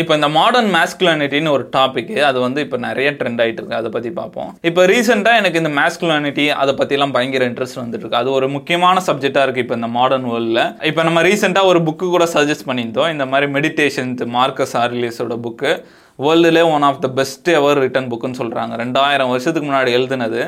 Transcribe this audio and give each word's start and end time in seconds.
இப்போ 0.00 0.12
இந்த 0.18 0.28
மாடர்ன் 0.36 0.70
மேஸ்குலானிட்டின்னு 0.76 1.52
ஒரு 1.56 1.64
டாபிக் 1.76 2.10
அது 2.28 2.38
வந்து 2.44 2.60
இப்போ 2.66 2.78
நிறைய 2.86 3.08
ட்ரெண்ட் 3.20 3.40
ஆகிட்டு 3.44 3.60
இருக்கு. 3.60 3.78
அதை 3.80 3.90
பற்றி 3.96 4.10
பார்ப்போம். 4.18 4.50
இப்போ 4.68 4.82
ரீசெண்டாக 4.92 5.40
எனக்கு 5.40 5.60
இந்த 5.62 5.72
மேஸ்குலானிட்டி 5.78 6.46
அதை 6.62 6.72
பற்றிலாம் 6.80 7.14
பயங்கர 7.16 7.48
இன்ட்ரெஸ்ட் 7.50 7.80
வந்துட்டு 7.82 8.04
இருக்கு. 8.04 8.20
அது 8.22 8.30
ஒரு 8.38 8.48
முக்கியமான 8.56 9.02
சப்ஜெக்டாக 9.08 9.46
இருக்குது 9.46 9.64
இப்போ 9.66 9.78
இந்த 9.80 9.90
மாடர்ன் 9.98 10.28
வேர்ல்டில் 10.32 10.64
இப்போ 10.90 11.04
நம்ம 11.08 11.22
ரீசெண்டாக 11.28 11.70
ஒரு 11.72 11.82
புக்கு 11.88 12.08
கூட 12.16 12.26
சஜஸ்ட் 12.36 12.68
பண்ணியிருந்தோம். 12.70 13.12
இந்த 13.16 13.26
மாதிரி 13.32 13.48
மெடிடேஷன் 13.56 14.12
மார்க்கஸ் 14.38 14.76
ஆர்லியஸோட 14.84 15.36
book 15.46 15.72
வேர்ல்டுலே 16.26 16.62
one 16.74 16.86
of 16.90 17.02
the 17.04 17.08
best 17.20 17.48
ever 17.58 17.80
written 17.84 18.10
புக்குன்னு 18.12 18.40
சொல்கிறாங்க 18.42 18.74
ரெண்டாயிரம் 18.84 19.32
வருஷத்துக்கு 19.34 19.68
முன்னாடி 19.70 19.90
எழுதுனது. 19.98 20.42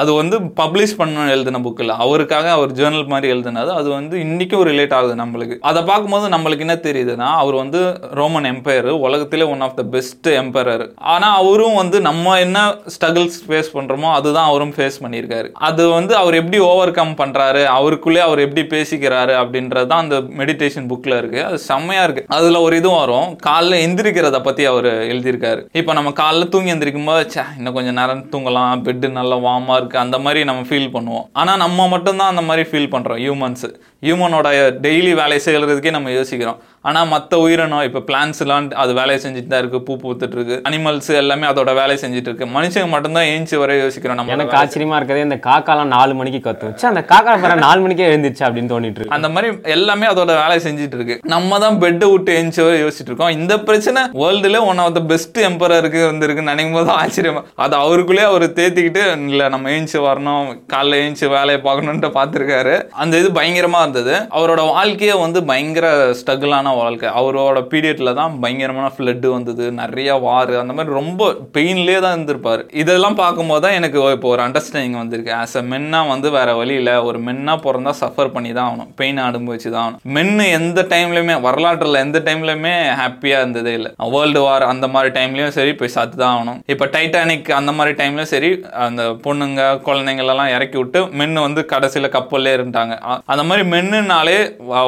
அது 0.00 0.10
வந்து 0.20 0.36
பப்ளிஷ் 0.60 0.96
பண்ண 1.00 1.26
எழுதின 1.34 1.60
புக் 1.64 1.82
இல்லை. 1.84 1.94
அவருக்காக 2.04 2.46
அவர் 2.56 2.72
ஜேர்னல் 2.78 3.10
மாதிரி 3.12 3.32
எழுதினது. 3.34 3.70
அது 3.80 3.88
வந்து 3.98 4.16
இன்றைக்கும் 4.26 4.64
ரிலேட் 4.70 4.94
ஆகுது 4.98 5.14
நம்மளுக்கு. 5.22 5.56
அதை 5.70 5.80
பார்க்கும்போது 5.90 6.26
நம்மளுக்கு 6.34 6.64
என்ன 6.66 6.76
தெரியுதுன்னா 6.88 7.28
அவர் 7.42 7.56
வந்து 7.62 7.80
ரோமன் 8.18 8.48
எம்பையர் 8.52 8.90
உலகத்திலே 9.06 9.48
one 9.52 9.64
of 9.66 9.76
the 9.80 9.84
best 9.94 10.30
empire 10.42 10.84
ஆனால் 11.14 11.36
அவரும் 11.40 11.78
வந்து 11.80 12.00
நம்ம 12.08 12.34
என்ன 12.46 12.58
ஸ்ட்ரகிள்ஸ் 12.94 13.38
ஃபேஸ் 13.46 13.70
பண்ணுறோமோ 13.76 14.10
அதுதான் 14.18 14.48
அவரும் 14.50 14.74
ஃபேஸ் 14.76 14.98
பண்ணியிருக்காரு. 15.04 15.48
அது 15.68 15.82
வந்து 15.96 16.12
அவர் 16.22 16.38
எப்படி 16.40 16.60
ஓவர் 16.70 16.94
கம் 16.98 17.14
பண்ணுறாரு 17.20 17.62
அவருக்குள்ளே 17.76 18.22
அவர் 18.28 18.44
எப்படி 18.46 18.64
பேசிக்கிறாரு 18.74 19.34
அப்படின்றது 19.42 19.90
தான் 19.92 20.04
அந்த 20.04 20.18
மெடிடேஷன் 20.40 20.88
புக்கில் 20.92 21.18
இருக்குது 21.20 21.46
அது 21.48 21.58
செம்மையாக 21.70 22.06
இருக்குது 22.08 22.28
அதில் 22.38 22.62
ஒரு 22.66 22.74
இதுவும் 22.80 23.00
வரும். 23.02 23.28
காலைல 23.48 23.80
எந்திரிக்கிறத 23.86 24.40
பற்றி 24.48 24.64
அவர் 24.72 24.90
எழுதியிருக்காரு. 25.12 25.62
இப்போ 25.80 25.92
நம்ம 26.00 26.12
காலைல 26.22 26.50
தூங்கி 26.54 26.74
எந்திரிக்கும் 26.74 27.10
போது 27.12 27.42
இன்னும் 27.58 27.76
கொஞ்சம் 27.78 27.98
நேரம் 28.00 28.24
தூங்கலாம். 28.34 28.84
பெட்டு 28.86 29.08
நல்லா 29.20 29.38
வார்மாக 29.48 29.78
இருக்குது 29.86 30.04
அந்த 30.06 30.18
மாதிரி 30.18 30.42
நம்ம 30.50 30.62
ஃபீல் 30.68 30.92
பண்ணுவோம். 30.96 31.26
ஆனா 31.32 31.54
நம்ம 31.64 31.88
மட்டும்தான் 31.94 32.32
அந்த 32.34 32.42
மாதிரி 32.50 32.64
ஃபீல் 32.70 32.92
பண்றோம் 32.94 33.20
ஹியூமன்ஸ் 33.24 33.66
ஹியூமனோட 34.06 34.48
டெய்லி 34.86 35.12
வேலை 35.22 35.38
செய்கிறதுக்கே 35.44 35.90
நம்ம 35.96 36.10
யோசிக்கிறோம். 36.18 36.60
ஆனா 36.88 37.00
மற்ற 37.12 37.38
உயிரினம் 37.44 37.84
இப்போ 37.88 38.00
பிளான்ஸ் 38.08 38.40
எல்லாம் 38.44 38.66
அது 38.82 38.92
வேலையை 39.00 39.18
செஞ்சுட்டு 39.24 39.50
தான் 39.52 39.62
இருக்கு 39.62 39.78
பூ 39.86 39.94
பூத்துட்டு 40.02 40.36
இருக்கு 40.38 40.56
அனிமல்ஸ் 40.68 41.10
எல்லாமே 41.22 41.46
அதோட 41.50 41.70
வேலையை 41.80 41.98
செஞ்சுட்டு 42.02 42.28
இருக்கு. 42.30 42.46
மனுஷங்க 42.56 42.88
மட்டும்தான் 42.94 43.28
ஏஞ்சி 43.34 43.56
வர 43.62 43.74
யோசிக்கிறோம் 43.82 44.18
நம்ம 44.18 44.34
எனக்கு 44.34 44.56
ஆச்சரியமா 44.60 44.96
இருக்கிறது 45.00 45.26
இந்த 45.28 45.38
காக்காலாம் 45.48 45.92
நாலு 45.96 46.12
மணிக்கு 46.18 46.40
கத்தும். 46.46 46.74
ச்சே, 46.76 46.86
அந்த 46.92 47.02
காக்கா 47.12 47.32
வேற 47.44 47.54
நாலு 47.64 47.80
மணிக்கே 47.84 48.06
எழுந்திருச்சு 48.10 48.44
அப்படின்னு 48.46 48.70
தோணிட்டு 48.72 49.00
இருக்கு. 49.00 49.14
அந்த 49.16 49.28
மாதிரி 49.34 49.48
எல்லாமே 49.76 50.06
அதோட 50.12 50.32
வேலையை 50.42 50.60
செஞ்சுட்டு 50.66 50.98
இருக்கு. 50.98 51.16
நம்ம 51.34 51.58
தான் 51.64 51.78
பெட்டை 51.84 52.08
விட்டு 52.12 52.36
எஞ்சி 52.40 52.60
வர 52.66 52.76
யோசிச்சுட்டு 52.82 53.12
இருக்கோம். 53.12 53.34
இந்த 53.38 53.56
பிரச்சனை 53.68 54.02
வேர்ல்டுல 54.22 54.60
ஒன் 54.70 54.82
ஆஃப் 54.84 54.96
த 54.98 55.02
பெஸ்ட் 55.12 55.40
எம்பரருக்கு 55.48 56.02
வந்திருக்கு 56.10 56.48
நினைக்கும் 56.50 56.78
போது 56.78 56.92
ஆச்சரியமா 57.00 57.42
அது 57.66 57.76
அவருக்குள்ளே 57.82 58.24
அவர் 58.30 58.46
தேத்திக்கிட்டு 58.60 59.04
இல்ல 59.32 59.48
நம்ம 59.56 59.72
ஏஞ்சி 59.76 59.98
வரணும். 60.08 60.46
காலைல 60.74 61.02
ஏஞ்சி 61.06 61.28
வேலையை 61.36 61.60
பார்க்கணும்ட்டு 61.68 62.10
பார்த்துருக்காரு. 62.18 62.76
அந்த 63.02 63.14
இது 63.22 63.30
பயங்கரமா 63.40 63.82
இருந்தது. 63.84 64.14
அவரோட 64.38 64.60
வாழ்க்கையே 64.72 65.16
வந்து 65.24 65.42
பயங்கர 65.52 65.86
ஸ்ட்ரகிளான 66.20 66.74
வாழ்க்கை. 66.76 67.08
அவரோட 67.20 67.60
பீரியட்ல 67.72 68.14
தான் 68.14 68.40
பயங்கரமான 68.40 68.90
ஃப்ளட்டு 68.96 69.26
வந்தது 69.26 69.72
நிறைய 69.72 70.14
வார் 70.14 70.54
அந்த 70.56 70.72
மாதிரி 70.72 70.94
ரொம்ப 70.94 71.22
பெயின்லேயே 71.54 72.00
தான் 72.00 72.12
இருந்திருப்பார். 72.12 72.64
இதெல்லாம் 72.72 73.14
பார்க்கும்போது 73.14 73.60
தான் 73.60 73.72
எனக்கு 73.72 74.12
இப்போ 74.12 74.28
ஒரு 74.28 74.42
அண்டர்ஸ்டாண்டிங் 74.42 74.98
வந்திருக்கு. 74.98 75.32
ஆஸ் 75.34 75.56
அ 75.56 75.62
மென்னா 75.62 76.08
வந்து 76.08 76.30
வேற 76.30 76.54
வழியில் 76.54 76.92
ஒரு 77.08 77.18
மென்னா 77.18 77.56
பிறந்தா 77.64 77.92
சஃபர் 78.00 78.32
பண்ணி 78.32 78.52
தான் 78.52 78.68
ஆகணும். 78.70 78.90
பெயின் 78.94 79.16
அனுபவிச்சு 79.18 79.70
தான் 79.70 79.84
ஆகணும். 79.86 80.00
மென்னு 80.14 80.50
எந்த 80.50 80.86
டைம்லையுமே 80.88 81.40
வரலாற்றில் 81.40 81.94
எந்த 81.94 82.18
டைம்லையுமே 82.24 82.74
ஹாப்பியாக 83.00 83.42
இருந்ததே 83.42 83.72
இல்லை. 83.72 83.92
வேர்ல்டு 84.16 84.40
வார் 84.40 84.62
அந்த 84.62 84.88
மாதிரி 84.88 85.20
டைம்லையும் 85.20 85.48
சரி 85.48 85.74
போய் 85.74 85.94
சாத்து 85.94 86.16
தான் 86.16 86.34
ஆகணும். 86.36 86.60
இப்போ 86.66 86.86
டைட்டானிக் 86.86 87.50
அந்த 87.52 87.72
மாதிரி 87.72 88.02
டைம்லையும் 88.02 88.32
சரி 88.34 88.50
அந்த 88.78 89.02
பொண்ணுங்க 89.24 89.82
குழந்தைங்க 89.86 90.18
எல்லாம் 90.18 90.48
இறக்கி 90.48 90.78
விட்டு 90.78 91.00
மென்னு 91.18 91.40
வந்து 91.40 91.64
கடைசியில் 91.64 92.08
கப்பல்லே 92.08 92.52
இருந்தாங்க 92.56 92.92
அந்த 93.24 93.42
மாதிரி 93.42 93.68
மென்னுனாலே 93.70 94.38
வ- 94.70 94.84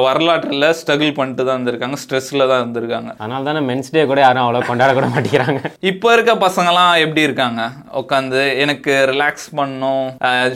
ஸ்ட்ரகிள் 0.79 1.13
பண்ணிட்டு 1.13 1.45
தான் 1.45 1.59
இருந்திருக்காங்க 1.69 1.99
ஸ்ட்ரெஸ்ல 2.03 2.47
தான் 2.51 2.61
இருந்திருக்காங்க. 2.63 3.09
அதனால 3.21 3.43
தானே 3.49 3.61
மென்ஸ் 3.69 3.91
டே 3.95 4.03
கூட 4.11 4.19
யாரும் 4.25 4.43
அவ்வளோ 4.45 4.61
கொண்டாட 4.69 4.91
கூட 4.97 5.07
மாட்டேங்கிறாங்க. 5.13 5.61
இப்போ 5.91 6.07
இருக்க 6.15 6.33
பசங்கலாம் 6.45 6.93
எப்படி 7.05 7.21
இருக்காங்க? 7.27 7.61
உட்காந்து 8.01 8.41
எனக்கு 8.63 8.93
ரிலாக்ஸ் 9.11 9.47
பண்ணணும் 9.59 10.05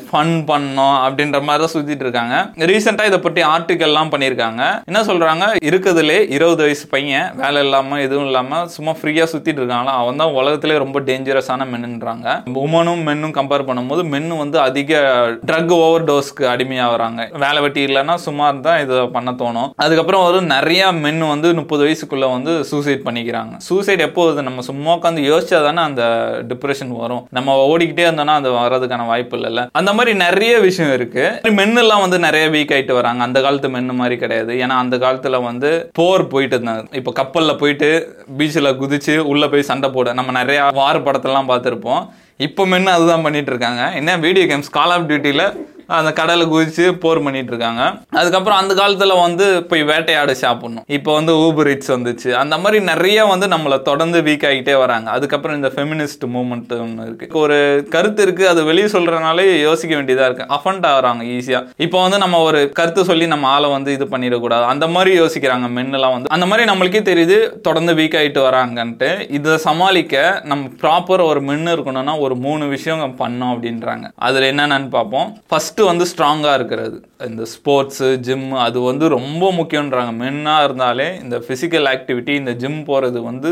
ஃபன் 0.10 0.34
பண்ணணும் 0.50 0.98
அப்படின்ற 1.06 1.42
மாதிரி 1.48 1.64
தான் 1.64 1.74
சுத்திட்டு 1.76 2.06
இருக்காங்க. 2.06 2.36
ரீசெண்டாக 2.72 3.12
இதை 3.12 3.20
பற்றி 3.26 3.42
ஆர்டிக்கல்லாம் 3.54 4.12
பண்ணியிருக்காங்க. 4.14 4.62
என்ன 4.90 5.00
சொல்றாங்க? 5.10 5.46
இருக்கிறதுலே 5.70 6.18
இருபது 6.36 6.62
வயசு 6.66 6.86
பையன் 6.94 7.28
வேலை 7.42 7.62
இல்லாம 7.66 8.00
எதுவும் 8.06 8.28
இல்லாம 8.30 8.62
சும்மா 8.76 8.94
ஃப்ரீயா 9.00 9.28
சுத்திட்டு 9.34 9.60
இருக்காங்களா? 9.62 9.96
அவன் 10.02 10.20
தான் 10.22 10.36
உலகத்திலே 10.40 10.78
ரொம்ப 10.86 11.00
டேஞ்சரஸான 11.10 11.68
மென்னுன்றாங்க. 11.74 12.28
உமனும் 12.66 13.04
மென்னும் 13.10 13.36
கம்பேர் 13.40 13.68
பண்ணும்போது 13.70 14.04
மென்னு 14.14 14.42
வந்து 14.44 14.58
அதிக 14.68 15.02
ட்ரக் 15.50 15.74
ஓவர் 15.84 16.08
டோஸ்க்கு 16.10 16.44
அடிமையாகிறாங்க. 16.54 17.22
வேலை 17.44 17.60
வெட்டி 17.66 17.82
இல்லைன்னா 17.88 18.16
சும்மா 18.26 18.48
தான் 18.68 18.82
இதை 18.84 18.98
பண்ண 19.16 19.30
தோணும். 19.42 19.70
அதுக்கப்புறம் 19.84 20.26
ஒரு 20.28 20.40
நிறைய 20.54 20.84
மென் 21.06 21.22
வந்து 21.34 21.48
முப்பது 21.60 21.84
வயசுக்குள்ளே 21.86 22.28
வந்து 22.36 22.52
சூசைட் 22.72 23.06
பண்ணிக்கிறாங்க. 23.08 23.54
சூசைட் 23.68 24.06
எப்போ 24.08 24.22
வருது? 24.26 24.48
நம்ம 24.48 24.66
சும்மா 24.70 24.92
உட்காந்து 24.98 25.22
யோசிச்சா 25.30 25.60
தானே 25.68 25.82
அந்த 25.90 26.04
டிப்ரெஷன் 26.52 26.94
வரும். 27.04 27.24
நம்ம 27.38 27.56
ஓடிக்கிட்டே 27.72 28.06
இருந்தோம்னா 28.08 28.36
அது 28.42 28.52
வர்றதுக்கான 28.60 29.08
வாய்ப்பு 29.12 29.38
இல்லைல்ல. 29.38 29.64
அந்த 29.82 29.94
மாதிரி 30.00 30.14
நிறைய 30.26 30.54
விஷயம் 30.68 30.94
இருக்குது 30.98 31.54
மென் 31.60 31.82
எல்லாம் 31.84 32.04
வந்து 32.06 32.20
நிறைய 32.28 32.48
வீக் 32.56 32.74
ஆகிட்டு 32.78 33.00
வராங்க. 33.00 33.22
அந்த 33.28 33.42
காலத்து 33.48 33.74
மென்னு 33.76 34.00
மாதிரி 34.02 34.18
கிடையாது. 34.24 34.54
ஏன்னா 34.64 34.78
அந்த 34.84 34.98
காலத்தில் 35.06 35.46
வந்து 35.50 35.72
போர் 36.00 36.26
போயிட்டு 36.34 36.58
இருந்தாங்க. 36.58 36.84
இப்போ 37.02 37.14
கப்பலில் 37.22 37.60
போயிட்டு 37.64 37.90
பீச்சில் 38.40 38.78
குதிச்சு 38.82 39.16
உள்ளே 39.34 39.50
போய் 39.54 39.70
சண்டை 39.72 39.90
போட 39.98 40.14
நம்ம 40.20 40.32
நிறையா 40.42 40.66
வார 40.82 40.98
படத்தெல்லாம் 41.08 41.52
பார்த்துருப்போம். 41.54 42.04
இப்போ 42.46 42.64
மென்னு 42.72 42.96
அதுதான் 42.96 43.24
பண்ணிட்டு 43.26 43.52
இருக்காங்க. 43.52 43.82
என்ன 44.00 44.12
வீடியோ 44.24 44.46
கேம்ஸ் 44.52 44.76
கால் 44.78 44.94
ஆஃப் 44.96 45.08
டியூட்டியில் 45.10 45.46
அந்த 45.88 46.14
கடலை 46.14 46.46
குதிச்சு 46.46 46.92
போர் 46.92 47.24
பண்ணிட்டு 47.24 47.48
இருக்காங்க 47.48 47.84
அதுக்கப்புறம் 48.12 48.60
அந்த 48.60 48.74
காலத்துல 48.74 49.22
வந்து 49.22 49.64
போய் 49.64 49.84
வேட்டையாட 49.84 50.34
சாப்பிடணும். 50.34 50.84
இப்போ 50.88 51.14
வந்து 51.14 51.34
ஊபர் 51.34 51.68
இட்ஸ் 51.68 51.92
வந்துச்சு. 51.92 52.32
அந்த 52.32 52.58
மாதிரி 52.58 52.84
நிறைய 52.84 53.26
வந்து 53.26 53.48
நம்மளை 53.48 53.82
தொடர்ந்து 53.82 54.22
வீக் 54.22 54.46
ஆகிட்டே 54.50 54.78
வராங்க. 54.78 55.12
அதுக்கப்புறம் 55.12 55.58
இந்த 55.58 55.72
ஃபெமினிஸ்ட் 55.76 56.26
மூவ்மெண்ட் 56.34 56.80
ஒன்று 56.80 57.06
இருக்கு. 57.06 57.40
ஒரு 57.40 57.88
கருத்து 57.90 58.24
இருக்கு. 58.24 58.48
அது 58.48 58.64
வெளியே 58.64 58.88
சொல்றதுனாலே 58.88 59.62
யோசிக்க 59.62 59.96
வேண்டியதா 59.96 60.26
இருக்கு. 60.30 60.48
அஃபண்ட் 60.56 60.86
ஆகுறாங்க 60.92 61.22
ஈஸியா 61.36 61.68
இப்போ 61.78 62.02
வந்து 62.02 62.18
நம்ம 62.18 62.40
ஒரு 62.40 62.70
கருத்து 62.70 63.06
சொல்லி 63.06 63.28
நம்ம 63.28 63.48
ஆளை 63.48 63.70
வந்து 63.70 63.94
இது 63.94 64.06
பண்ணிடக்கூடாது. 64.06 64.66
அந்த 64.66 64.88
மாதிரி 64.88 65.20
யோசிக்கிறாங்க 65.20 65.68
மென்னெல்லாம் 65.78 66.16
வந்து. 66.16 66.30
அந்த 66.30 66.46
மாதிரி 66.46 66.72
நம்மளுக்கே 66.72 67.02
தெரியுது 67.02 67.62
தொடர்ந்து 67.62 67.94
வீக் 67.94 68.18
ஆகிட்டு 68.22 68.42
வராங்கன்ட்டு. 68.50 69.32
இதை 69.32 69.58
சமாளிக்க 69.58 70.42
நம்ம 70.44 70.68
ப்ராப்பர் 70.82 71.26
ஒரு 71.26 71.42
மென்னு 71.42 71.72
இருக்கணும்னா 71.76 72.20
ஒரு 72.20 72.36
மூணு 72.36 72.68
விஷயம் 72.68 73.16
பண்ணோம் 73.20 73.52
அப்படின்றாங்க. 73.54 74.12
அதுல 74.16 74.52
என்னென்னு 74.52 74.90
பார்ப்போம். 74.90 75.38
ஃபர்ஸ்ட் 75.48 75.82
வந்து 75.92 76.06
ஸ்ட்ராங்காக 76.12 76.58
இருக்கிறது. 76.60 76.98
இந்த 77.30 77.44
ஸ்போர்ட்ஸு 77.54 78.10
ஜிம் 78.28 78.50
அது 78.66 78.80
வந்து 78.90 79.06
ரொம்ப 79.18 79.52
முக்கியன்றாங்க 79.60 80.12
மென்னாக 80.24 80.66
இருந்தாலே 80.68 81.08
இந்த 81.24 81.38
ஃபிசிக்கல் 81.46 81.88
ஆக்டிவிட்டி 81.94 82.36
இந்த 82.42 82.54
ஜிம் 82.64 82.82
போகிறது 82.90 83.22
வந்து 83.30 83.52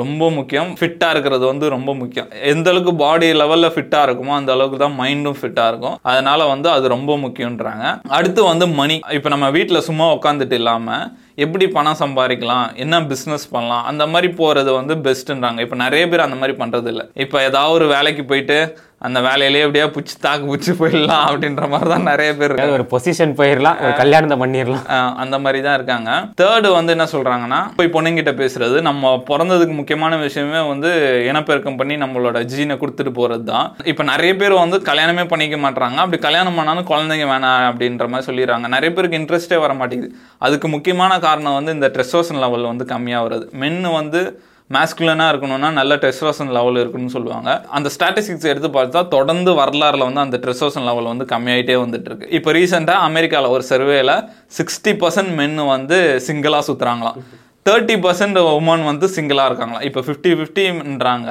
ரொம்ப 0.00 0.26
முக்கியம். 0.36 0.68
ஃபிட்டாக 0.78 1.14
இருக்கிறது 1.14 1.44
வந்து 1.50 1.66
ரொம்ப 1.74 1.90
முக்கியம். 2.02 2.28
எந்த 2.52 2.68
அளவுக்கு 2.72 2.92
பாடி 3.02 3.26
லெவலில் 3.40 3.72
ஃபிட்டாக 3.74 4.06
இருக்குமோ 4.08 4.32
அந்த 4.38 4.50
அளவுக்கு 4.54 4.78
தான் 4.82 4.96
மைண்டும் 5.00 5.36
ஃபிட்டாக 5.40 5.70
இருக்கும். 5.72 5.96
அதனால் 6.12 6.44
வந்து 6.52 6.68
அது 6.76 6.86
ரொம்ப 6.96 7.16
முக்கியன்றாங்க 7.24 7.84
அடுத்து 8.18 8.42
வந்து 8.52 8.68
மணி 8.78 8.96
இப்போ 9.18 9.30
நம்ம 9.34 9.50
வீட்டில் 9.56 9.86
சும்மா 9.88 10.06
உட்காந்துட்டு 10.16 10.58
இல்லாமல் 10.60 11.04
எப்படி 11.46 11.66
பணம் 11.76 12.00
சம்பாதிக்கலாம் 12.02 12.68
என்ன 12.84 13.02
பிஸ்னஸ் 13.12 13.50
பண்ணலாம் 13.56 13.84
அந்த 13.90 14.06
மாதிரி 14.12 14.30
போகிறது 14.40 14.72
வந்து 14.80 14.96
பெஸ்ட்டுன்றாங்க 15.08 15.66
இப்போ 15.66 15.78
நிறைய 15.84 16.04
பேர் 16.12 16.26
அந்த 16.28 16.38
மாதிரி 16.40 16.56
பண்ணுறது 16.62 16.90
இல்லை 16.94 17.06
இப்போ 17.24 17.36
ஏதாவது 17.48 17.76
ஒரு 17.78 17.88
வேலைக்கு 17.96 18.24
போயிட்டு 18.32 18.58
அந்த 19.06 19.18
வேலையிலேயே 19.26 19.64
எப்படியா 19.66 19.86
புச்சு 19.94 20.14
தாக்கு 20.24 20.44
புச்சு 20.50 20.72
போயிடலாம் 20.80 21.22
அப்படின்ற 21.28 21.64
மாதிரி 21.70 21.88
தான் 21.92 22.04
நிறைய 22.08 22.30
பேர் 22.40 22.52
ஒரு 22.74 22.84
பொசிஷன் 22.92 23.32
போயிடலாம் 23.38 23.78
ஒரு 23.84 23.94
கல்யாணத்தை 24.00 24.36
பண்ணிடலாம். 24.42 24.84
அந்த 25.22 25.36
மாதிரி 25.44 25.60
தான் 25.64 25.76
இருக்காங்க. 25.78 26.10
தேர்டு 26.40 26.68
வந்து 26.76 26.92
என்ன 26.96 27.06
சொல்றாங்கன்னா 27.14 27.58
போய் 27.78 27.90
பொண்ணுங்கிட்ட 27.94 28.32
பேசுறது. 28.42 28.76
நம்ம 28.88 29.10
பிறந்ததுக்கு 29.30 29.74
முக்கியமான 29.78 30.18
விஷயமே 30.26 30.60
வந்து 30.70 30.90
இனப்பெருக்கம் 31.30 31.78
பண்ணி 31.80 31.96
நம்மளோட 32.04 32.42
ஜீனை 32.52 32.76
கொடுத்துட்டு 32.82 33.12
போறது 33.18 33.44
தான். 33.50 33.66
இப்போ 33.92 34.04
நிறைய 34.12 34.34
பேர் 34.42 34.54
வந்து 34.62 34.80
கல்யாணமே 34.90 35.24
பண்ணிக்க 35.32 35.58
மாட்டாங்க 35.64 35.98
அப்படி 36.04 36.20
கல்யாணம் 36.26 36.60
பண்ணாலும் 36.60 36.88
குழந்தைங்க 36.92 37.26
வேணாம் 37.32 37.66
அப்படின்ற 37.70 38.08
மாதிரி 38.12 38.28
சொல்லிடுறாங்க. 38.28 38.68
நிறைய 38.76 38.92
பேருக்கு 38.98 39.20
இன்ட்ரெஸ்டே 39.22 39.60
வர 39.64 39.74
மாட்டேங்குது 39.80 40.14
அதுக்கு 40.46 40.70
முக்கியமான 40.76 41.18
காரணம் 41.26 41.31
காரணம் 41.32 41.58
வந்து 41.60 41.76
இந்த 41.78 41.90
ட்ரெஸ்டோசன் 41.96 42.42
லெவல் 42.46 42.72
வந்து 42.72 42.86
கம்மியாக 42.94 43.26
வருது. 43.26 43.46
மென்னு 43.64 43.98
வந்து 44.00 44.22
மேஸ்குலனாக 44.74 45.30
இருக்கணும்னா 45.32 45.68
நல்ல 45.78 45.92
டெஸ்ட்ரோசன் 46.02 46.52
லெவல் 46.56 46.78
இருக்குன்னு 46.80 47.14
சொல்லுவாங்க. 47.14 47.48
அந்த 47.76 47.88
ஸ்டாட்டிஸ்டிக்ஸ் 47.94 48.48
எடுத்து 48.50 48.68
பார்த்தா 48.76 49.00
தொடர்ந்து 49.14 49.50
வரலாறுல 49.58 50.06
வந்து 50.08 50.22
அந்த 50.24 50.36
டெஸ்ட்ரோசன் 50.44 50.86
லெவல் 50.88 51.08
வந்து 51.10 51.24
கம்மியாயிட்டே 51.32 51.76
வந்துட்டு 51.82 52.08
இருக்கு 52.10 52.30
இப்போ 52.38 52.52
ரீசெண்டாக 52.56 53.06
அமெரிக்காவில் 53.08 53.54
ஒரு 53.56 53.64
சர்வேல 53.70 54.12
சிக்ஸ்டி 54.58 54.94
பர்சன்ட் 55.02 55.32
மென்னு 55.40 55.66
வந்து 55.74 55.98
சிங்கிளாக 56.28 56.64
சுற்றுறாங்களாம் 56.68 57.18
தேர்ட்டி 57.68 57.96
பர்சன்ட் 58.06 58.40
உமன் 58.58 58.86
வந்து 58.90 59.08
சிங்கிளாக 59.16 59.50
இருக்காங்களாம். 59.50 59.84
இப்போ 59.88 60.00
ஃபிஃப்டி 60.06 60.32
ஃபிஃப்டின்றாங்க 60.38 61.28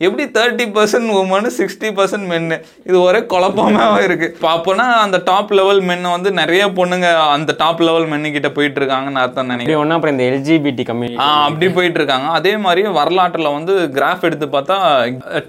எப்படி 0.00 0.24
thirty 0.36 0.64
percent 0.76 1.10
women 1.18 1.50
sixty 1.58 1.88
percent 1.98 2.26
men 2.30 2.56
இது 2.88 2.96
ஒரே 3.00 3.20
குழப்பமாக 3.32 3.98
இருக்கு. 4.06 4.28
இப்போ 4.34 4.48
அப்போனா 4.56 4.86
அந்த 5.04 5.18
டாப் 5.28 5.52
லெவல் 5.58 5.82
மென்னு 5.88 6.14
வந்து 6.14 6.30
நிறைய 6.40 6.62
பொண்ணுங்க 6.78 7.06
அந்த 7.34 7.54
டாப் 7.60 7.82
லெவல் 7.86 8.06
மென்னு 8.12 8.32
கிட்ட 8.36 8.50
போயிட்டு 8.56 8.80
இருக்காங்கன்னு 8.80 9.22
அர்த்தம் 9.24 9.50
நினைக்கிறேன். 9.52 9.94
அப்புறம் 9.96 10.14
இந்த 10.16 10.26
எல்ஜிபிடி 10.32 10.84
ஆ, 11.24 11.28
அப்படி 11.48 11.66
போயிட்டு 11.76 11.98
இருக்காங்க 12.00 12.28
அதே 12.38 12.54
மாதிரி 12.64 12.82
வரலாற்றுல 13.00 13.52
வந்து 13.56 13.74
கிராஃப் 13.96 14.26
எடுத்து 14.28 14.46
பார்த்தா 14.54 14.76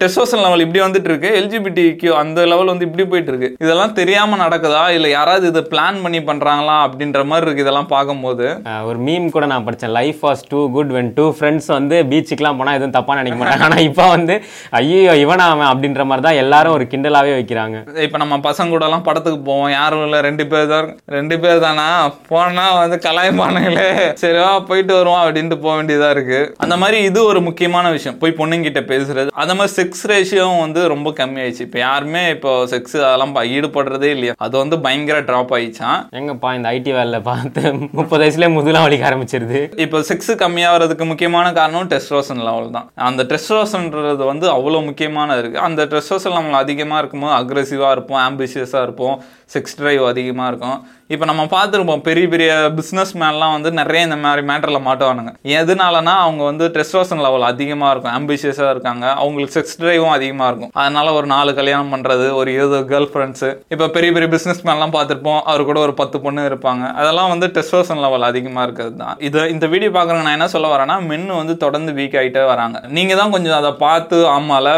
டெஸ்டோசன் 0.02 0.44
லெவல் 0.44 0.64
இப்படி 0.66 0.82
வந்துட்டு 0.84 1.10
இருக்கு. 1.12 1.30
எல்ஜிபிடி 1.40 1.84
அந்த 2.22 2.46
லெவல் 2.52 2.72
வந்து 2.72 2.88
இப்படி 2.88 3.06
போயிட்டு 3.12 3.32
இருக்கு 3.32 3.50
இதெல்லாம் 3.64 3.96
தெரியாம 4.00 4.38
நடக்குதா? 4.44 4.84
இல்ல 4.96 5.08
யாராவது 5.16 5.46
இதை 5.52 5.64
பிளான் 5.72 6.02
பண்ணி 6.04 6.22
பண்றாங்களா? 6.30 6.76
அப்படின்ற 6.86 7.24
மாதிரி 7.30 7.46
இருக்கு 7.46 7.64
இதெல்லாம் 7.66 7.90
பார்க்கும்போது. 7.94 8.46
ஒரு 8.90 8.98
மீம் 9.06 9.28
கூட 9.36 9.46
நான் 9.52 9.66
படித்தேன் 9.66 9.96
life 9.98 10.20
was 10.26 10.44
too 10.48 10.60
good 10.76 10.92
when 10.96 11.12
two 11.18 11.26
friends 11.38 11.70
வந்து 11.76 11.96
பீச்சுக்குலாம் 12.12 12.58
போனால் 12.60 12.78
எதுவும் 12.78 12.96
தப்பாக 12.98 13.18
நினைக்க 13.20 13.38
மாட்டாங்க. 13.40 13.68
ஆனால் 13.68 13.86
இப்போ 13.90 14.06
வந்து 14.16 14.36
ஐயோ 14.78 15.14
இவனா 15.24 15.46
அவன் 15.54 15.70
அப்படின்ற 15.72 16.04
மாதிரி 16.10 16.24
தான் 16.26 16.40
எல்லாரும் 16.42 16.74
ஒரு 16.76 16.86
கிண்டலாகவே 16.92 17.34
வைக்கிறாங்க. 17.38 17.76
இப்ப 18.06 18.18
நம்ம 18.22 18.38
பசங்க 18.48 18.74
கூட 18.74 18.84
எல்லாம் 18.88 19.06
படத்துக்கு 19.08 19.40
போவோம். 19.50 19.72
யாரும் 19.78 20.04
இல்ல 20.06 20.20
ரெண்டு 20.28 20.46
பேர் 20.52 20.70
தான் 20.74 20.88
ரெண்டு 21.16 21.38
பேர் 21.44 21.62
தானா? 21.66 21.86
போனா 22.30 22.66
வந்து 22.80 22.98
கலாய்ப்பானுங்களே 23.06 23.88
சரிவா 24.22 24.52
போயிட்டு 24.70 24.94
வருவோம் 24.98 25.22
அப்படின்ட்டு 25.24 25.58
போக 25.64 25.74
வேண்டியதா 25.78 26.10
இருக்கு. 26.16 26.40
அந்த 26.64 26.76
மாதிரி 26.82 27.00
இது 27.10 27.20
ஒரு 27.30 27.42
முக்கியமான 27.48 27.90
விஷயம். 27.96 28.18
போய் 28.22 28.38
பொண்ணுங்கிட்ட 28.40 28.82
பேசுறது. 28.92 29.28
அந்த 29.44 29.54
மாதிரி 29.58 29.74
செக்ஸ் 29.78 30.04
ரேஷியோவும் 30.12 30.62
வந்து 30.64 30.80
ரொம்ப 30.94 31.08
கம்மியாயிடுச்சு. 31.20 31.66
இப்போ 31.68 31.80
யாருமே 31.86 32.24
இப்போ 32.34 32.52
செக்ஸ் 32.72 32.96
அதெல்லாம் 33.06 33.32
ஈடுபடுறதே 33.54 34.10
இல்லையா? 34.16 34.34
அது 34.44 34.54
வந்து 34.62 34.76
பயங்கர 34.84 35.18
ட்ராப் 35.28 35.52
ஆயிடுச்சான் 35.56 36.00
எங்கப்பா 36.18 36.50
இந்த 36.56 36.68
ஐடி 36.76 36.92
வேலையில் 36.96 37.26
பார்த்து 37.28 37.62
முப்பது 37.98 38.20
வயசுலேயே 38.22 38.50
முதுலாம் 38.56 38.84
வலிக்க 38.86 39.08
ஆரம்பிச்சிருது. 39.10 39.60
இப்போ 39.84 39.98
செக்ஸ் 40.10 40.32
கம்மியாகிறதுக்கு 40.42 41.04
முக்கியமான 41.10 41.46
காரணம் 41.58 41.90
டெஸ்ட்ரோசன் 41.92 42.42
லெவல் 42.48 42.70
தான். 42.76 42.86
அந்த 43.08 43.22
டெஸ்ட்ரோசன்ன்றது 43.32 44.23
வந்து 44.24 44.46
அவ்வளோ 44.56 44.80
முக்கியமான 44.88 45.36
இருக்குது 45.40 45.64
அந்த 45.68 45.84
ட்ரெஸ்ஸஸ் 45.92 46.26
லெவல் 46.34 46.60
அதிகமாக 46.64 47.00
இருக்கும்போது 47.02 47.34
அக்ரெசிவாக 47.40 47.94
இருப்போம் 47.96 48.22
ஆம்பிஷியஸாக 48.28 48.82
இருப்போம் 48.86 49.16
செக்ஸ் 49.54 49.76
ட்ரைவ் 49.80 50.04
அதிகமாக 50.12 50.50
இருக்கும். 50.52 50.78
இப்போ 51.12 51.24
நம்ம 51.28 51.42
பார்த்துருப்போம் 51.54 52.02
பெரிய 52.06 52.26
பெரிய 52.32 52.50
பிஸ்னஸ் 52.76 53.10
மேன்லாம் 53.22 53.54
வந்து 53.54 53.70
நிறைய 53.78 54.02
இந்த 54.06 54.16
மாதிரி 54.22 54.42
மேட்டரில் 54.50 54.84
மாட்டுவானுங்க. 54.86 55.32
எதனாலனா 55.58 56.14
அவங்க 56.26 56.42
வந்து 56.48 56.64
டெஸ்ட்ரோசன் 56.76 57.20
லெவல் 57.24 57.44
அதிகமாக 57.48 57.90
இருக்கும் 57.92 58.14
ஆம்பிஷியஸாக 58.18 58.70
இருக்காங்க 58.74 59.04
அவங்களுக்கு 59.22 59.54
செக்ஸ் 59.56 59.76
ட்ரைவும் 59.80 60.14
அதிகமாக 60.18 60.46
இருக்கும். 60.50 60.70
அதனால 60.82 61.12
ஒரு 61.18 61.26
நாலு 61.34 61.50
கல்யாணம் 61.58 61.92
பண்ணுறது 61.94 62.28
ஒரு 62.38 62.52
இருபது 62.56 62.78
கேர்ள் 62.92 63.08
ஃப்ரெண்ட்ஸு 63.10 63.50
இப்போ 63.74 63.88
பெரிய 63.96 64.12
பெரிய 64.18 64.28
பிஸ்னஸ் 64.36 64.62
மேன்லாம் 64.68 64.94
பார்த்துருப்போம் 64.96 65.42
அவர் 65.50 65.66
கூட 65.70 65.80
ஒரு 65.88 65.94
பத்து 66.00 66.20
பொண்ணு 66.24 66.46
இருப்பாங்க. 66.50 66.86
அதெல்லாம் 67.02 67.30
வந்து 67.34 67.48
டெஸ்ட்ரோசன் 67.58 68.02
லெவல் 68.04 68.26
அதிகமாக 68.30 68.64
இருக்கிறது 68.68 68.96
தான். 69.02 69.14
இது 69.28 69.44
இந்த 69.56 69.68
வீடியோ 69.74 69.92
பார்க்குறவங்க 69.98 70.28
நான் 70.28 70.38
என்ன 70.38 70.48
சொல்ல 70.54 70.72
வரேன்னா 70.74 70.98
மென் 71.10 71.28
வந்து 71.42 71.56
தொடர்ந்து 71.66 71.94
வீக் 72.00 72.18
ஆகிட்டே 72.22 72.46
வராங்க. 72.52 72.82
நீங்கள் 72.98 73.20
தான் 73.22 73.34
கொஞ்சம் 73.36 73.58
அதை 73.60 73.74
பார்த்து 73.86 74.22
ஆமால 74.36 74.74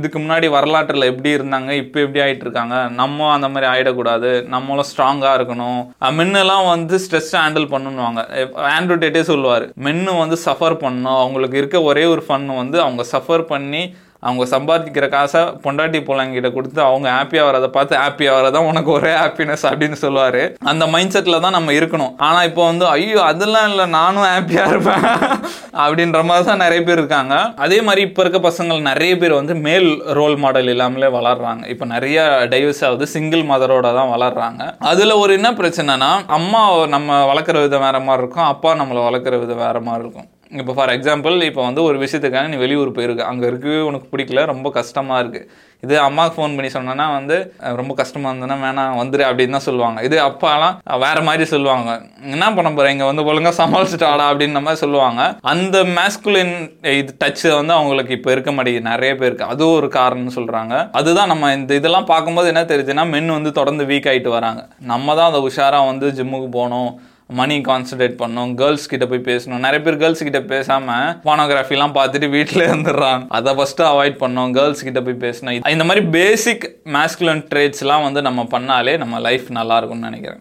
இதுக்கு 0.00 0.18
முன்னாடி 0.24 0.50
வரலாற்றில் 0.58 1.10
எப்படி 1.12 1.32
இருந்தாங்க 1.38 1.70
இப்போ 1.84 2.04
எப்படி 2.06 2.24
ஆகிட்டு 2.26 2.46
இருக்காங்க 2.48 2.74
நம்ம 3.00 3.32
அந்த 3.38 3.50
மாதிரி 3.54 3.70
ஆயிடக்கூடாது 3.72 4.32
நம்மளும் 4.56 4.90
ஸ்ட்ராங்காக 4.92 5.38
இருக்கணும். 5.38 5.50
இருக்கணும் 5.52 5.82
மென்னெல்லாம் 6.18 6.66
வந்து 6.66 6.96
ஸ்ட்ரெஸ் 6.96 7.32
ஹேண்டில் 7.32 7.66
பண்ணுவாங்க 7.74 8.20
ஆண்ட்ரூ 8.76 8.96
டேட்டே 9.02 9.20
சொல்லுவார் 9.20 9.64
மென்னு 9.84 10.18
வந்து 10.18 10.36
சஃபர் 10.44 10.80
பண்ணணும். 10.84 11.18
அவங்களுக்கு 11.22 11.58
இருக்க 11.58 11.82
ஒரே 11.82 12.04
ஒரு 12.04 12.24
ஃபன் 12.28 12.56
வந்து 12.56 12.80
அவங்க 12.80 13.04
சஃபர் 13.12 13.42
பண்ணி 13.42 13.94
அவங்க 14.26 14.44
சம்பாதிக்கிற 14.54 15.06
காசை 15.14 15.40
பொண்டாட்டி 15.64 16.00
பிள்ளைங்கிட்ட 16.08 16.48
கொடுத்து 16.56 16.80
அவங்க 16.88 17.06
ஹாப்பியாக 17.16 17.48
வரதை 17.48 17.68
பார்த்து 17.76 17.94
ஹாப்பியாக 18.02 18.36
வரதான் 18.38 18.68
உனக்கு 18.70 18.90
ஒரே 18.96 19.12
ஹாப்பினஸ் 19.20 19.64
அப்படின்னு 19.70 19.96
சொல்லுவார். 20.04 20.42
அந்த 20.72 20.84
மைண்ட் 20.94 21.14
செட்டில் 21.14 21.42
தான் 21.44 21.56
நம்ம 21.58 21.72
இருக்கணும். 21.78 22.12
ஆனால் 22.28 22.46
இப்போ 22.50 22.62
வந்து 22.70 22.84
ஐயோ 22.96 23.20
அதெல்லாம் 23.30 23.68
இல்லை 23.70 23.86
நானும் 23.98 24.28
ஹாப்பியாக 24.32 24.72
இருப்பேன் 24.74 25.06
அப்படின்ற 25.82 26.18
மாதிரி 26.28 26.46
தான் 26.50 26.62
நிறைய 26.64 26.80
பேர் 26.88 27.00
இருக்காங்க. 27.00 27.34
அதே 27.64 27.78
மாதிரி 27.86 28.00
இப்போ 28.08 28.20
இருக்க 28.24 28.38
பசங்கள் 28.48 28.80
நிறைய 28.90 29.12
பேர் 29.22 29.38
வந்து 29.40 29.54
மேல் 29.66 29.88
ரோல் 30.18 30.36
மாடல் 30.44 30.70
இல்லாமலே 30.74 31.08
வளர்றாங்க. 31.18 31.62
இப்போ 31.74 31.84
நிறைய 31.94 32.18
டைவர்ஸ் 32.54 32.84
ஆகுது 32.88 33.06
சிங்கிள் 33.14 33.44
மதரோட 33.52 33.86
தான் 33.98 34.12
வளர்றாங்க. 34.14 34.62
அதில் 34.92 35.20
ஒரு 35.22 35.32
என்ன 35.38 35.50
பிரச்சனைனா 35.60 36.10
அம்மா 36.38 36.62
நம்ம 36.96 37.18
வளர்க்குற 37.32 37.64
விதம் 37.64 37.86
வேற 37.88 38.00
மாதிரி 38.08 38.24
இருக்கும் 38.24 38.50
அப்பா 38.52 38.72
நம்மளை 38.82 39.02
வளர்க்குற 39.08 39.40
விதம் 39.44 39.64
வேற 39.66 39.80
மாதிரி 39.88 40.04
இருக்கும். 40.06 40.28
இப்போ 40.60 40.72
ஃபார் 40.76 40.92
எக்ஸாம்பிள் 40.94 41.34
இப்போ 41.48 41.62
வந்து 41.66 41.82
ஒரு 41.88 41.96
விஷயத்துக்காக 42.04 42.48
நீ 42.52 42.56
வெளியூர் 42.62 42.96
போயிருக்க. 42.96 43.22
அங்கே 43.32 43.46
இருக்கவே 43.50 43.78
உனக்கு 43.90 44.06
பிடிக்கல 44.14 44.40
ரொம்ப 44.52 44.70
கஷ்டமாக 44.78 45.20
இருக்குது 45.22 45.46
இது 45.84 45.94
அம்மாவுக்கு 46.06 46.36
ஃபோன் 46.38 46.52
பண்ணி 46.56 46.68
சொன்னேன்னா 46.74 47.06
வந்து 47.16 47.36
ரொம்ப 47.78 47.92
கஷ்டமாக 48.00 48.30
இருந்ததுன்னா 48.30 48.56
வேணாம் 48.64 48.98
வந்துரு 49.00 49.22
அப்படின்னு 49.28 49.56
தான் 49.56 49.64
சொல்லுவாங்க. 49.68 49.98
இது 50.08 50.16
அப்பாலாம் 50.26 50.74
வேறு 51.04 51.22
மாதிரி 51.28 51.44
சொல்லுவாங்க. 51.52 51.90
என்ன 52.34 52.50
பண்ண 52.56 52.70
போகிறேன் 52.76 52.92
இங்கே 52.94 53.08
வந்து 53.10 53.24
ஒழுங்காக 53.30 53.54
சமாளிச்சுட்டு 53.60 54.06
ஆடா 54.10 54.26
அப்படின்ற 54.32 54.60
மாதிரி 54.66 54.82
சொல்லுவாங்க. 54.84 55.22
அந்த 55.52 55.78
மேஸ்குலின் 55.96 56.54
இது 57.00 57.12
டச்சு 57.22 57.48
வந்து 57.60 57.74
அவங்களுக்கு 57.78 58.16
இப்போ 58.18 58.30
இருக்க 58.34 58.52
மாட்டேங்குது. 58.56 58.88
நிறைய 58.92 59.14
பேருக்கு 59.22 59.50
அது 59.52 59.64
ஒரு 59.78 59.88
காரணம்னு 59.98 60.36
சொல்கிறாங்க 60.38 60.74
அதுதான் 61.00 61.32
நம்ம 61.34 61.52
இந்த 61.60 61.80
இதெல்லாம் 61.80 62.10
பார்க்கும்போது 62.12 62.52
என்ன 62.52 62.64
தெரிஞ்சுன்னா 62.74 63.06
மென் 63.14 63.36
வந்து 63.38 63.52
தொடர்ந்து 63.60 63.86
வீக் 63.92 64.10
ஆகிட்டு 64.12 64.36
வராங்க. 64.38 64.62
நம்ம 64.92 65.14
தான் 65.20 65.30
அதை 65.32 65.40
உஷாராக 65.48 65.90
வந்து 65.92 66.08
ஜிம்முக்கு 66.20 66.50
போகணும். 66.58 66.92
மணி 67.32 67.56
கான்சன்ட்ரேட் 67.68 68.16
பண்ணணும் 68.22 68.54
கேர்ள்ஸ் 68.54 68.86
கிட்ட 68.92 69.06
போய் 69.06 69.26
பேசணும். 69.28 69.62
நிறைய 69.66 69.80
பேர் 69.80 69.96
கேர்ள்ஸ் 69.96 70.22
கிட்ட 70.28 70.40
பேசாம 70.54 70.98
போனோகிராஃபிலாம் 71.24 71.96
பார்த்துட்டு 71.98 72.28
வீட்டில் 72.28 72.66
இருந்துடுறாங்க. 72.66 73.26
அதை 73.28 73.54
ஃபர்ஸ்ட் 73.54 73.82
அவாய்ட் 73.82 74.20
பண்ணோம் 74.24 74.52
கேர்ள்ஸ் 74.52 74.82
கிட்ட 74.82 75.00
போய் 75.00 75.20
பேசணும். 75.24 75.68
இந்த 75.68 75.84
மாதிரி 75.84 76.06
பேசிக் 76.06 76.64
மேஸ்குலன் 76.84 77.44
ட்ரேட்ஸ்லாம் 77.52 78.02
வந்து 78.02 78.22
நம்ம 78.22 78.42
பண்ணாலே 78.42 78.96
நம்ம 78.98 79.20
லைஃப் 79.20 79.46
நல்லா 79.50 79.76
இருக்கும்னு 79.76 80.08
நினைக்கிறேன். 80.10 80.40